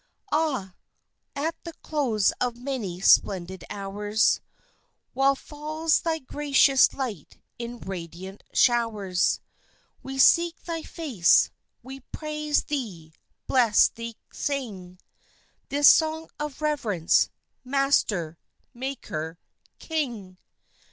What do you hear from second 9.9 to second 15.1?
We seek Thy face, we praise Thee, bless Thee, sing